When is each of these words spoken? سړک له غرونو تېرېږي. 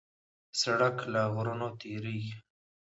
سړک 0.61 0.97
له 1.13 1.21
غرونو 1.33 1.67
تېرېږي. 1.79 2.33